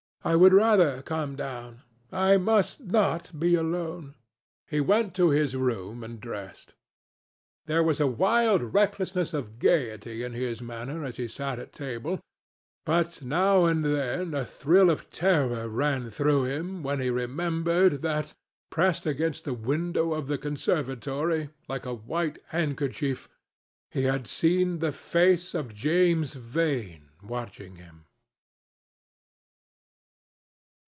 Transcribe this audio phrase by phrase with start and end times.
[0.23, 1.81] "I would rather come down.
[2.11, 4.13] I must not be alone."
[4.67, 6.75] He went to his room and dressed.
[7.65, 12.19] There was a wild recklessness of gaiety in his manner as he sat at table,
[12.85, 18.35] but now and then a thrill of terror ran through him when he remembered that,
[18.69, 23.27] pressed against the window of the conservatory, like a white handkerchief,
[23.89, 28.05] he had seen the face of James Vane watching him.